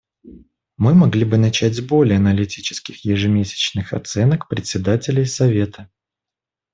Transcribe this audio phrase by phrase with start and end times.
[0.77, 5.91] Мы могли бы начать с более аналитических ежемесячных оценок председателей Совета.